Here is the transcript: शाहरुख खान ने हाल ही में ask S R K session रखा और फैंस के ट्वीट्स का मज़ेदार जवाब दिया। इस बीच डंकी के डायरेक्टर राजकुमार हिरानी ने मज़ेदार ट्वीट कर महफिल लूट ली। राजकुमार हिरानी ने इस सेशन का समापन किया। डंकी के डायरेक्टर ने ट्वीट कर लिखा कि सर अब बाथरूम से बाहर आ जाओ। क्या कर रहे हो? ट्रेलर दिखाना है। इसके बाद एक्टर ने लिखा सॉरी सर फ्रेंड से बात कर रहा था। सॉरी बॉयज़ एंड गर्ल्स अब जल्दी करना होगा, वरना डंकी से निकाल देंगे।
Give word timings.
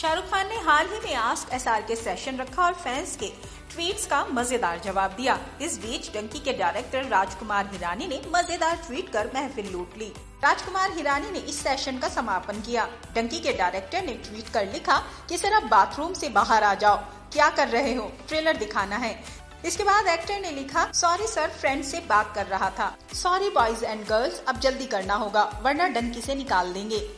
शाहरुख 0.00 0.24
खान 0.24 0.46
ने 0.48 0.56
हाल 0.56 0.86
ही 0.88 0.98
में 1.00 1.14
ask 1.14 1.52
S 1.52 1.66
R 1.68 1.82
K 1.82 1.96
session 1.96 2.36
रखा 2.36 2.62
और 2.64 2.74
फैंस 2.74 3.14
के 3.16 3.26
ट्वीट्स 3.72 4.06
का 4.06 4.24
मज़ेदार 4.26 4.78
जवाब 4.84 5.10
दिया। 5.12 5.38
इस 5.62 5.76
बीच 5.78 6.10
डंकी 6.14 6.38
के 6.38 6.52
डायरेक्टर 6.58 7.04
राजकुमार 7.06 7.68
हिरानी 7.72 8.06
ने 8.06 8.20
मज़ेदार 8.34 8.76
ट्वीट 8.86 9.12
कर 9.12 9.30
महफिल 9.34 9.70
लूट 9.72 9.98
ली। 9.98 10.08
राजकुमार 10.44 10.92
हिरानी 10.92 11.30
ने 11.30 11.38
इस 11.40 11.62
सेशन 11.62 11.98
का 11.98 12.08
समापन 12.08 12.60
किया। 12.62 12.88
डंकी 13.14 13.40
के 13.40 13.52
डायरेक्टर 13.52 14.06
ने 14.06 14.14
ट्वीट 14.24 14.48
कर 14.48 14.72
लिखा 14.72 14.98
कि 15.28 15.38
सर 15.38 15.52
अब 15.52 15.68
बाथरूम 15.68 16.14
से 16.14 16.28
बाहर 16.30 16.64
आ 16.64 16.74
जाओ। 16.76 16.96
क्या 17.32 17.48
कर 17.50 17.68
रहे 17.68 17.94
हो? 17.94 18.10
ट्रेलर 18.28 18.56
दिखाना 18.56 18.96
है। 18.98 19.14
इसके 19.66 19.84
बाद 19.84 20.06
एक्टर 20.08 20.40
ने 20.40 20.50
लिखा 20.52 20.90
सॉरी 20.96 21.26
सर 21.28 21.50
फ्रेंड 21.52 21.84
से 21.84 22.00
बात 22.08 22.34
कर 22.34 22.46
रहा 22.48 22.70
था। 22.78 22.94
सॉरी 23.14 23.50
बॉयज़ 23.50 23.84
एंड 23.84 24.06
गर्ल्स 24.06 24.44
अब 24.48 24.60
जल्दी 24.60 24.86
करना 24.88 25.14
होगा, 25.16 25.50
वरना 25.62 25.88
डंकी 25.90 26.20
से 26.22 26.34
निकाल 26.34 26.72
देंगे। 26.72 27.08